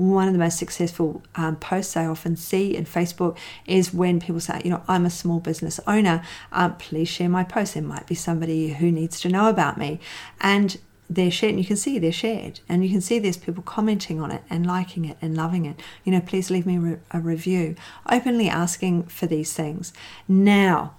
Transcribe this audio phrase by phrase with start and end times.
[0.00, 4.40] one of the most successful um, posts I often see in Facebook is when people
[4.40, 6.22] say, you know, I'm a small business owner.
[6.52, 7.74] Um, please share my post.
[7.74, 10.00] There might be somebody who needs to know about me.
[10.40, 10.78] And
[11.10, 14.20] they're shared, and you can see they're shared, and you can see there's people commenting
[14.20, 15.78] on it and liking it and loving it.
[16.04, 17.74] You know, please leave me a review,
[18.08, 19.92] openly asking for these things.
[20.28, 20.94] Now,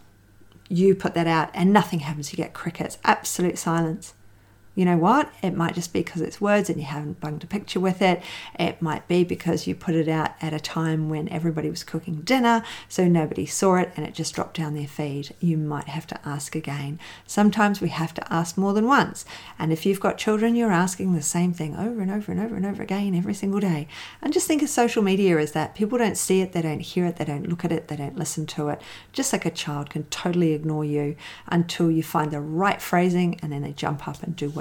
[0.67, 2.31] you put that out and nothing happens.
[2.31, 4.13] You get crickets, absolute silence
[4.73, 5.31] you know what?
[5.43, 8.23] It might just be because it's words and you haven't bunged a picture with it.
[8.57, 12.21] It might be because you put it out at a time when everybody was cooking
[12.21, 15.35] dinner, so nobody saw it and it just dropped down their feed.
[15.41, 16.99] You might have to ask again.
[17.27, 19.25] Sometimes we have to ask more than once.
[19.59, 22.55] And if you've got children, you're asking the same thing over and over and over
[22.55, 23.89] and over again every single day.
[24.21, 25.75] And just think of social media as that.
[25.75, 28.17] People don't see it, they don't hear it, they don't look at it, they don't
[28.17, 28.81] listen to it.
[29.11, 31.17] Just like a child can totally ignore you
[31.47, 34.60] until you find the right phrasing and then they jump up and do what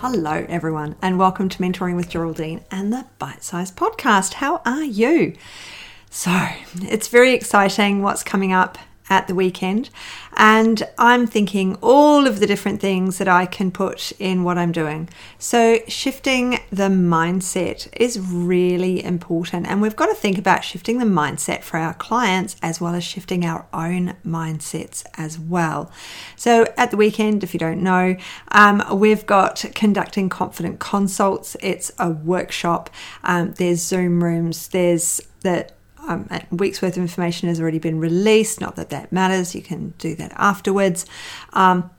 [0.00, 4.32] Hello, everyone, and welcome to Mentoring with Geraldine and the Bite Size Podcast.
[4.32, 5.34] How are you?
[6.08, 6.30] So,
[6.76, 8.78] it's very exciting what's coming up
[9.10, 9.90] at the weekend.
[10.36, 14.72] And I'm thinking all of the different things that I can put in what I'm
[14.72, 15.10] doing.
[15.38, 19.66] So, shifting the mindset is really important.
[19.66, 23.04] And we've got to think about shifting the mindset for our clients as well as
[23.04, 25.90] shifting our own mindsets as well.
[26.36, 28.16] So, at the weekend, if you don't know,
[28.52, 31.56] um, we've got conducting confident consults.
[31.60, 32.88] It's a workshop,
[33.24, 35.68] um, there's Zoom rooms, there's the
[36.08, 38.60] um, week's worth of information has already been released.
[38.60, 41.06] Not that that matters, you can do that afterwards.
[41.52, 41.90] Um,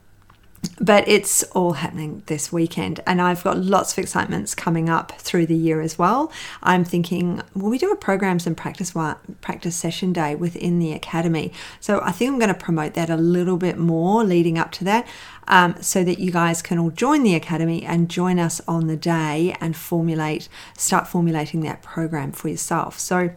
[0.80, 5.46] but it's all happening this weekend, and I've got lots of excitements coming up through
[5.46, 6.30] the year as well.
[6.62, 8.94] I'm thinking, well, we do a programs and practice
[9.40, 13.16] practice session day within the academy, so I think I'm going to promote that a
[13.16, 15.06] little bit more leading up to that,
[15.48, 18.96] um, so that you guys can all join the academy and join us on the
[18.96, 20.48] day and formulate,
[20.78, 23.00] start formulating that program for yourself.
[23.00, 23.30] So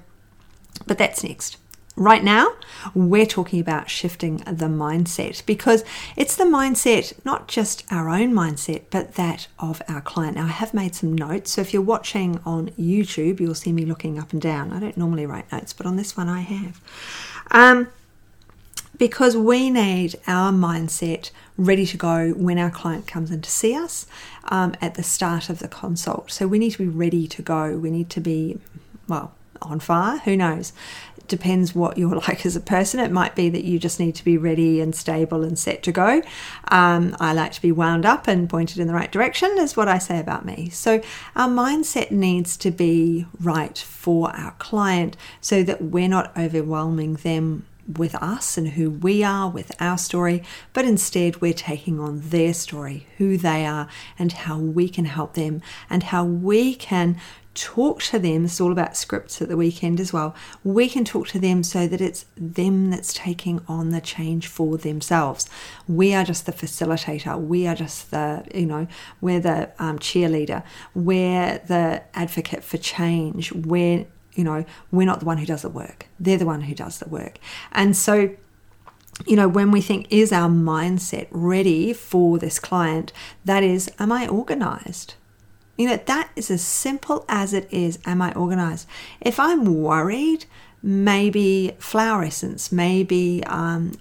[0.85, 1.57] but that's next.
[1.97, 2.49] Right now,
[2.93, 5.85] we're talking about shifting the mindset because
[6.17, 10.35] it's the mindset, not just our own mindset, but that of our client.
[10.35, 11.51] Now, I have made some notes.
[11.51, 14.73] So if you're watching on YouTube, you'll see me looking up and down.
[14.73, 16.81] I don't normally write notes, but on this one I have.
[17.51, 17.87] Um,
[18.97, 23.73] because we need our mindset ready to go when our client comes in to see
[23.73, 24.05] us
[24.45, 26.31] um, at the start of the consult.
[26.31, 27.77] So we need to be ready to go.
[27.77, 28.59] We need to be,
[29.07, 30.19] well, on fire.
[30.19, 30.73] Who knows?
[31.17, 32.99] It depends what you're like as a person.
[32.99, 35.91] It might be that you just need to be ready and stable and set to
[35.91, 36.21] go.
[36.69, 39.87] Um, I like to be wound up and pointed in the right direction, is what
[39.87, 40.69] I say about me.
[40.69, 41.01] So,
[41.35, 47.65] our mindset needs to be right for our client so that we're not overwhelming them
[47.87, 52.53] with us and who we are with our story, but instead we're taking on their
[52.53, 57.17] story, who they are, and how we can help them, and how we can
[57.55, 58.45] talk to them.
[58.45, 60.35] Is all about scripts at the weekend as well.
[60.63, 64.77] We can talk to them so that it's them that's taking on the change for
[64.77, 65.49] themselves.
[65.87, 67.41] We are just the facilitator.
[67.41, 68.87] We are just the, you know,
[69.21, 70.63] we're the um, cheerleader.
[70.93, 73.51] We're the advocate for change.
[73.53, 76.07] We're, you know, we're not the one who does the work.
[76.19, 77.39] They're the one who does the work.
[77.71, 78.35] And so,
[79.25, 83.13] you know, when we think, is our mindset ready for this client?
[83.45, 85.15] That is, am I organized?
[85.77, 87.99] You know, that is as simple as it is.
[88.05, 88.87] Am I organized?
[89.19, 90.45] If I'm worried,
[90.81, 93.93] maybe flower essence, maybe, um,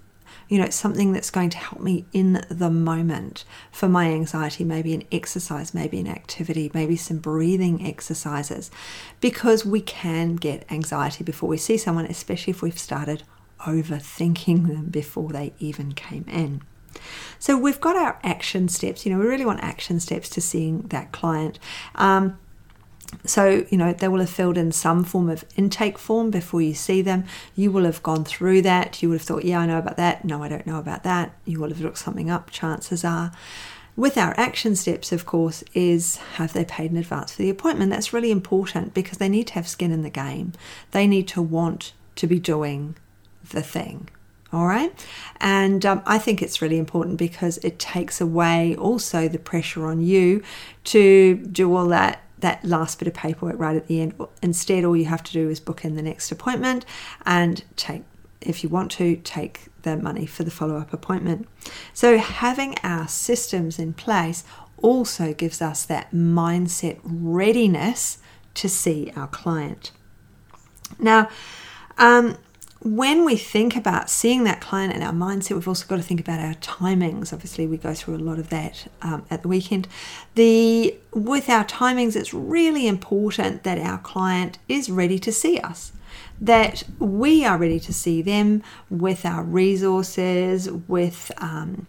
[0.49, 4.95] you know, something that's going to help me in the moment for my anxiety, maybe
[4.95, 8.71] an exercise, maybe an activity, maybe some breathing exercises,
[9.21, 13.25] because we can get anxiety before we see someone, especially if we've started
[13.61, 16.61] overthinking them before they even came in.
[17.39, 19.05] So we've got our action steps.
[19.05, 21.59] You know, we really want action steps to seeing that client.
[21.95, 22.39] Um,
[23.27, 26.75] so, you know, they will have filled in some form of intake form before you
[26.75, 27.25] see them.
[27.55, 29.03] You will have gone through that.
[29.03, 30.25] You would have thought, yeah, I know about that.
[30.25, 31.35] No, I don't know about that.
[31.45, 33.33] You will have looked something up, chances are.
[33.97, 37.91] With our action steps, of course, is have they paid in advance for the appointment?
[37.91, 40.53] That's really important because they need to have skin in the game.
[40.91, 42.97] They need to want to be doing
[43.51, 44.09] the thing.
[44.55, 44.93] All right.
[45.41, 50.01] And um, I think it's really important because it takes away also the pressure on
[50.01, 50.45] you
[50.85, 54.15] to do all that that last bit of paperwork right at the end.
[54.43, 56.85] Instead, all you have to do is book in the next appointment
[57.25, 58.03] and take,
[58.43, 61.49] if you want to, take the money for the follow up appointment.
[61.93, 64.45] So, having our systems in place
[64.77, 68.19] also gives us that mindset readiness
[68.55, 69.91] to see our client.
[70.99, 71.29] Now,
[71.99, 72.37] um,
[72.85, 76.21] when we think about seeing that client and our mindset, we've also got to think
[76.21, 77.33] about our timings.
[77.33, 79.89] Obviously, we go through a lot of that um, at the weekend.
[80.35, 85.93] The with our timings, it's really important that our client is ready to see us,
[86.39, 91.87] that we are ready to see them with our resources, with um,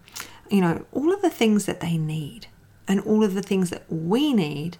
[0.49, 2.47] you know all of the things that they need,
[2.87, 4.77] and all of the things that we need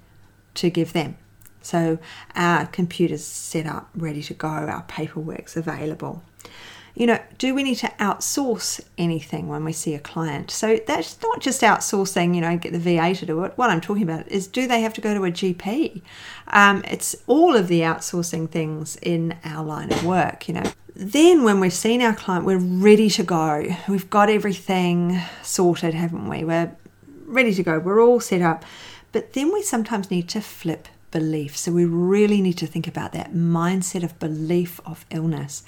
[0.54, 1.18] to give them.
[1.66, 1.98] So
[2.36, 6.24] our computer's set up, ready to go, our paperwork's available.
[6.94, 10.50] You know, do we need to outsource anything when we see a client?
[10.50, 13.54] So that's not just outsourcing, you know, get the VA to do it.
[13.58, 16.02] What I'm talking about is do they have to go to a GP?
[16.48, 20.72] Um, it's all of the outsourcing things in our line of work, you know.
[20.96, 23.76] Then, when we've seen our client, we're ready to go.
[23.90, 26.46] We've got everything sorted, haven't we?
[26.46, 26.74] We're
[27.26, 27.80] ready to go.
[27.80, 28.64] We're all set up.
[29.12, 31.56] But then we sometimes need to flip belief.
[31.56, 35.64] So we really need to think about that mindset of belief of illness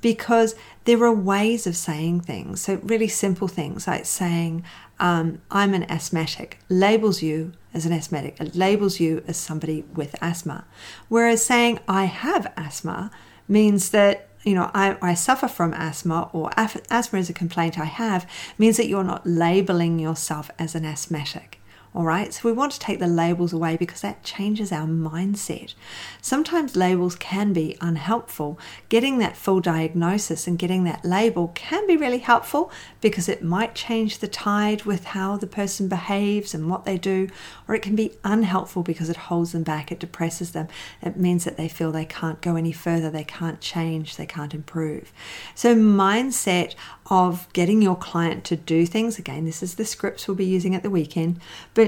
[0.00, 0.56] because
[0.86, 2.62] there are ways of saying things.
[2.62, 4.64] So, really simple things like saying,
[4.98, 10.20] um, I'm an asthmatic, labels you as an asthmatic, it labels you as somebody with
[10.20, 10.64] asthma.
[11.08, 13.12] Whereas saying, I have asthma
[13.46, 17.84] means that you know, I, I, suffer from asthma or asthma is a complaint I
[17.84, 18.24] have,
[18.56, 21.57] means that you're not labeling yourself as an asthmatic.
[21.94, 25.74] All right, so we want to take the labels away because that changes our mindset.
[26.20, 28.58] Sometimes labels can be unhelpful.
[28.90, 32.70] Getting that full diagnosis and getting that label can be really helpful
[33.00, 37.28] because it might change the tide with how the person behaves and what they do,
[37.66, 40.68] or it can be unhelpful because it holds them back, it depresses them.
[41.00, 44.54] It means that they feel they can't go any further, they can't change, they can't
[44.54, 45.10] improve.
[45.54, 46.74] So, mindset
[47.10, 50.74] of getting your client to do things again, this is the scripts we'll be using
[50.74, 51.40] at the weekend,
[51.72, 51.87] but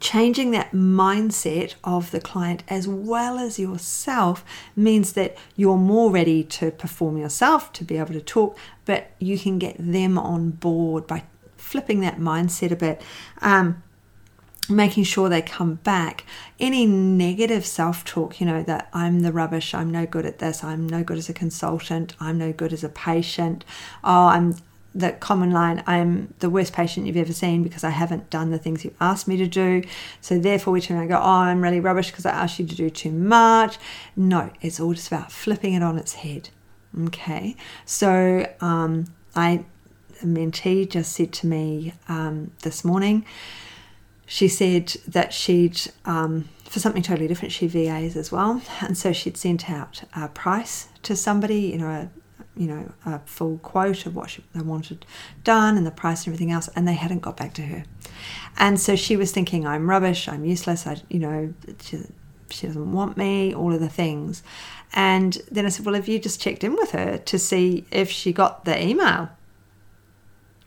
[0.00, 4.44] changing that mindset of the client as well as yourself
[4.74, 9.38] means that you're more ready to perform yourself, to be able to talk, but you
[9.38, 11.24] can get them on board by
[11.56, 13.02] flipping that mindset a bit.
[13.40, 13.82] Um,
[14.68, 16.24] making sure they come back.
[16.58, 20.64] Any negative self talk, you know, that I'm the rubbish, I'm no good at this,
[20.64, 23.64] I'm no good as a consultant, I'm no good as a patient,
[24.02, 24.56] oh, I'm
[24.96, 28.58] the common line I'm the worst patient you've ever seen because I haven't done the
[28.58, 29.82] things you asked me to do.
[30.20, 32.66] So therefore, we turn around and go, Oh, I'm really rubbish because I asked you
[32.66, 33.78] to do too much.
[34.16, 36.48] No, it's all just about flipping it on its head.
[37.06, 37.56] Okay.
[37.84, 39.64] So um, I,
[40.22, 43.26] a mentee just said to me um, this morning,
[44.24, 48.62] she said that she'd, um, for something totally different, she VAs as well.
[48.80, 52.10] And so she'd sent out a price to somebody, you know, a,
[52.56, 55.04] you know, a full quote of what she, they wanted
[55.44, 57.84] done and the price and everything else, and they hadn't got back to her.
[58.56, 62.00] And so she was thinking, I'm rubbish, I'm useless, I, you know, she,
[62.50, 64.42] she doesn't want me, all of the things.
[64.92, 68.10] And then I said, Well, have you just checked in with her to see if
[68.10, 69.30] she got the email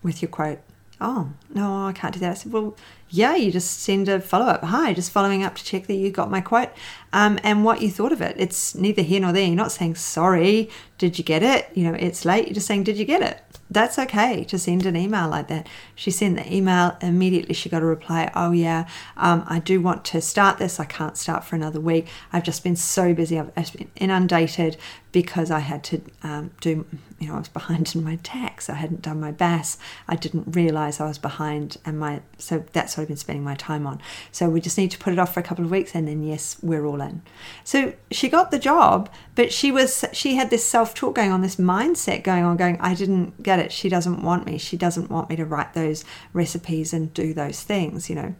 [0.03, 0.59] with your quote?
[1.01, 2.31] Oh, no, I can't do that.
[2.31, 2.75] I said, Well,
[3.09, 4.63] yeah, you just send a follow up.
[4.63, 6.69] Hi, just following up to check that you got my quote
[7.11, 8.35] um, and what you thought of it.
[8.37, 9.45] It's neither here nor there.
[9.45, 11.69] You're not saying, sorry, did you get it?
[11.73, 12.47] You know, it's late.
[12.47, 13.58] You're just saying, did you get it?
[13.71, 15.67] That's okay to send an email like that.
[15.93, 20.03] She sent the email, immediately she got a reply, oh, yeah, um, I do want
[20.05, 20.79] to start this.
[20.79, 22.07] I can't start for another week.
[22.33, 23.39] I've just been so busy.
[23.39, 24.77] I've been inundated
[25.11, 26.85] because I had to um, do,
[27.19, 28.69] you know, I was behind in my tax.
[28.69, 29.77] I hadn't done my BAS.
[30.07, 33.55] I didn't realize I was behind, and my, so that's what I've been spending my
[33.55, 34.01] time on.
[34.31, 36.23] So we just need to put it off for a couple of weeks, and then
[36.23, 37.23] yes, we're all in.
[37.63, 41.41] So she got the job, but she was she had this self talk going on,
[41.41, 43.71] this mindset going on, going, I didn't get it.
[43.71, 44.57] She doesn't want me.
[44.57, 48.35] She doesn't want me to write those recipes and do those things, you know.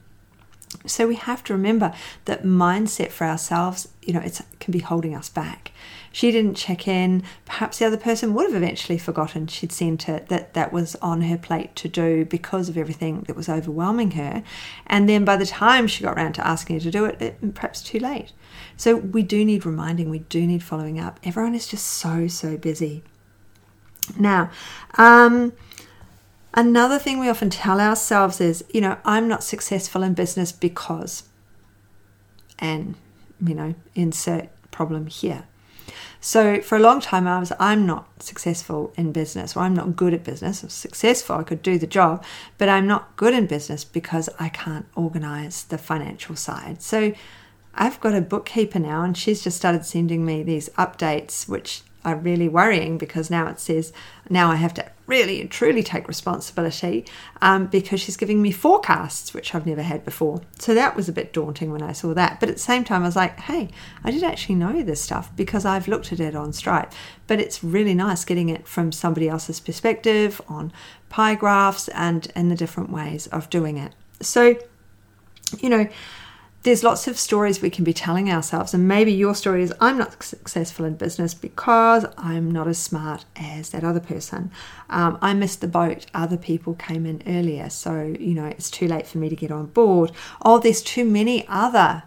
[0.86, 1.94] So we have to remember
[2.26, 5.72] that mindset for ourselves, you know, it can be holding us back.
[6.12, 7.24] She didn't check in.
[7.46, 11.22] Perhaps the other person would have eventually forgotten she'd sent it that that was on
[11.22, 14.44] her plate to do because of everything that was overwhelming her.
[14.88, 17.54] And then by the time she got around to asking her to do it, it
[17.54, 18.32] perhaps too late.
[18.78, 21.20] So we do need reminding, we do need following up.
[21.24, 23.04] Everyone is just so, so busy.
[24.18, 24.50] Now,
[24.98, 25.54] um,
[26.54, 31.24] Another thing we often tell ourselves is, you know, I'm not successful in business because,
[32.58, 32.96] and,
[33.46, 35.44] you know, insert problem here.
[36.22, 39.96] So for a long time, I was, I'm not successful in business, or I'm not
[39.96, 40.64] good at business.
[40.64, 42.24] I'm successful, I could do the job,
[42.58, 46.82] but I'm not good in business because I can't organize the financial side.
[46.82, 47.14] So
[47.76, 52.16] I've got a bookkeeper now, and she's just started sending me these updates, which are
[52.16, 53.92] really worrying because now it says
[54.30, 57.04] now I have to really and truly take responsibility
[57.42, 60.42] um, because she's giving me forecasts, which I've never had before.
[60.60, 62.40] So that was a bit daunting when I saw that.
[62.40, 63.70] But at the same time, I was like, hey,
[64.04, 66.94] I did actually know this stuff because I've looked at it on Stripe.
[67.26, 70.72] But it's really nice getting it from somebody else's perspective on
[71.10, 73.94] pie graphs and, and the different ways of doing it.
[74.22, 74.56] So,
[75.60, 75.90] you know,
[76.64, 79.98] there's lots of stories we can be telling ourselves, and maybe your story is I'm
[79.98, 84.52] not successful in business because I'm not as smart as that other person.
[84.90, 88.88] Um, I missed the boat, other people came in earlier, so you know it's too
[88.88, 90.12] late for me to get on board.
[90.44, 92.04] Oh, there's too many other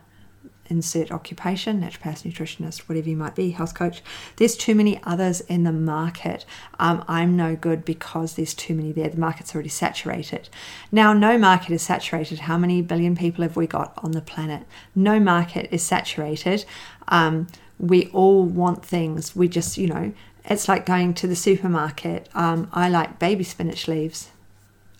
[0.73, 4.03] insert occupation, naturopath, nutritionist, whatever you might be, health coach.
[4.37, 6.47] There's too many others in the market.
[6.81, 9.11] Um, I'm no good because there's too many there.
[9.11, 10.49] The market's already saturated.
[10.91, 12.41] Now, no market is saturated.
[12.41, 14.63] How many billion people have we got on the planet?
[14.95, 16.65] No market is saturated.
[17.09, 17.49] Um,
[17.79, 19.37] we all want things.
[19.37, 20.15] We just, you know,
[20.47, 22.31] it's like going to the supermarket.
[22.35, 24.31] Um, I like baby spinach leaves.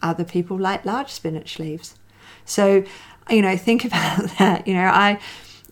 [0.03, 1.95] Other people like large spinach leaves.
[2.45, 2.85] So,
[3.31, 4.67] you know, think about that.
[4.69, 5.19] You know, I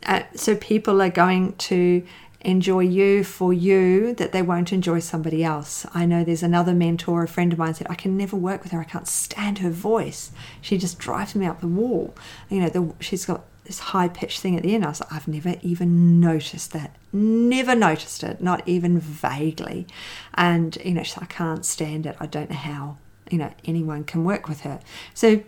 [0.06, 2.04] uh, so people are going to
[2.42, 5.84] enjoy you for you that they won't enjoy somebody else.
[5.92, 8.72] I know there's another mentor, a friend of mine said, I can never work with
[8.72, 8.80] her.
[8.80, 10.30] I can't stand her voice.
[10.60, 12.14] She just drives me up the wall.
[12.48, 14.84] You know, the, she's got this high pitched thing at the end.
[14.84, 16.96] I was like, I've never even noticed that.
[17.12, 19.86] Never noticed it, not even vaguely.
[20.34, 22.16] And, you know, I can't stand it.
[22.20, 22.96] I don't know how,
[23.30, 24.80] you know, anyone can work with her.
[25.12, 25.42] So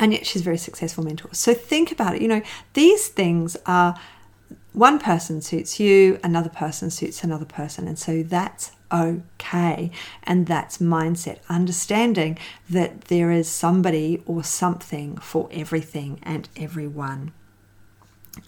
[0.00, 1.28] and yet she's a very successful mentor.
[1.32, 2.22] So think about it.
[2.22, 2.42] You know,
[2.72, 3.94] these things are
[4.72, 7.86] one person suits you, another person suits another person.
[7.86, 9.90] And so that's okay.
[10.22, 12.38] And that's mindset, understanding
[12.68, 17.32] that there is somebody or something for everything and everyone.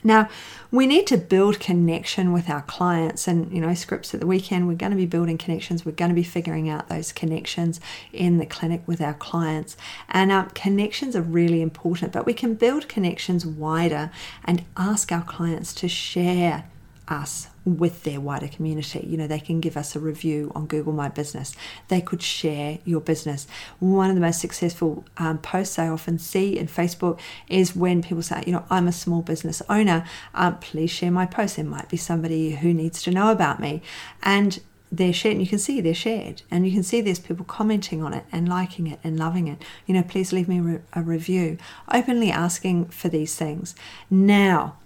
[0.04, 0.28] Now,
[0.70, 4.66] we need to build connection with our clients, and you know, scripts at the weekend,
[4.66, 5.84] we're going to be building connections.
[5.84, 7.80] We're going to be figuring out those connections
[8.12, 9.76] in the clinic with our clients,
[10.08, 12.12] and our connections are really important.
[12.12, 14.10] But we can build connections wider
[14.44, 16.64] and ask our clients to share
[17.08, 19.06] us with their wider community.
[19.08, 21.54] You know, they can give us a review on Google My Business.
[21.88, 23.46] They could share your business.
[23.78, 28.22] One of the most successful um, posts I often see in Facebook is when people
[28.22, 30.04] say, you know, I'm a small business owner.
[30.34, 31.56] Um, please share my post.
[31.56, 33.82] There might be somebody who needs to know about me.
[34.22, 34.60] And
[34.92, 38.02] they're shared, and you can see they're shared, and you can see there's people commenting
[38.02, 39.62] on it and liking it and loving it.
[39.86, 41.56] You know, please leave me a review,
[41.90, 43.74] openly asking for these things.
[44.10, 44.76] Now,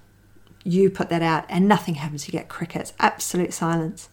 [0.67, 2.27] you put that out and nothing happens.
[2.27, 4.09] You get crickets, absolute silence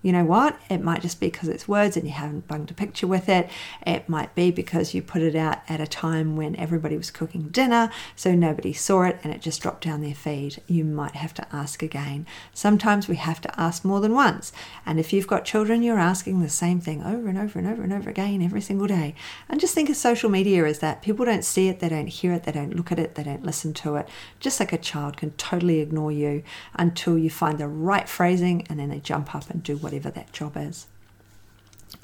[0.00, 0.58] you know what?
[0.70, 3.50] It might just be because it's words and you haven't bunged a picture with it.
[3.84, 7.48] It might be because you put it out at a time when everybody was cooking
[7.48, 10.62] dinner, so nobody saw it and it just dropped down their feed.
[10.68, 12.26] You might have to ask again.
[12.54, 14.52] Sometimes we have to ask more than once.
[14.86, 17.82] And if you've got children, you're asking the same thing over and over and over
[17.82, 19.16] and over again every single day.
[19.48, 21.02] And just think of social media as that.
[21.02, 23.44] People don't see it, they don't hear it, they don't look at it, they don't
[23.44, 24.08] listen to it.
[24.38, 26.44] Just like a child can totally ignore you
[26.76, 30.10] until you find the right phrasing and then they jump up and do what whatever
[30.10, 30.86] that job is.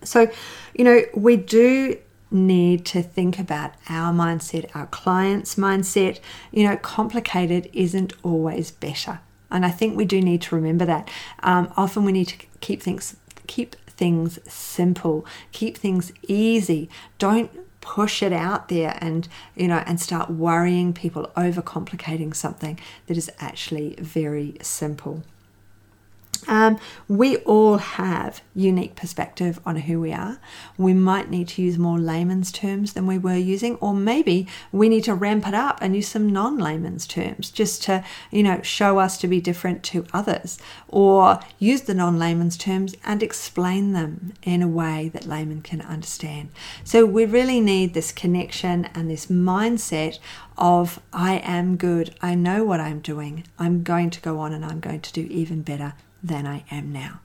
[0.02, 0.30] So,
[0.74, 1.98] you know, we do
[2.30, 6.20] need to think about our mindset, our client's mindset.
[6.50, 9.20] You know, complicated isn't always better.
[9.50, 11.08] And I think we do need to remember that.
[11.42, 16.88] Um, often we need to keep things keep things simple, keep things easy.
[17.18, 17.50] Don't
[17.82, 23.16] push it out there and you know and start worrying people over complicating something that
[23.16, 25.22] is actually very simple.
[26.46, 30.38] Um, we all have unique perspective on who we are.
[30.76, 34.88] We might need to use more layman's terms than we were using, or maybe we
[34.88, 38.98] need to ramp it up and use some non-layman's terms just to, you know, show
[38.98, 40.58] us to be different to others,
[40.88, 46.48] or use the non-layman's terms and explain them in a way that laymen can understand.
[46.84, 50.18] So we really need this connection and this mindset
[50.56, 54.64] of I am good, I know what I'm doing, I'm going to go on and
[54.64, 57.20] I'm going to do even better than I am now.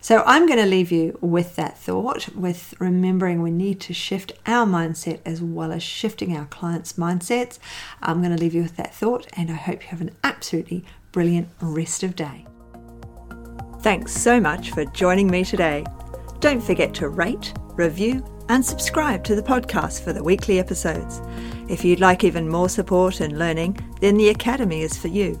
[0.00, 4.32] So I'm going to leave you with that thought, with remembering we need to shift
[4.46, 7.58] our mindset as well as shifting our clients' mindsets.
[8.02, 10.84] I'm going to leave you with that thought, and I hope you have an absolutely
[11.12, 12.46] brilliant rest of day.
[13.82, 15.84] Thanks so much for joining me today.
[16.40, 21.20] Don't forget to rate, review, and subscribe to the podcast for the weekly episodes.
[21.68, 25.40] If you'd like even more support and learning, then the Academy is for you.